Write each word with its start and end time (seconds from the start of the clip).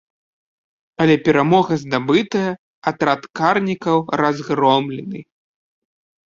Але 1.03 1.15
перамога 1.27 1.77
здабытая, 1.83 2.51
атрад 2.93 3.21
карнікаў 3.41 3.97
разгромлены. 4.23 5.19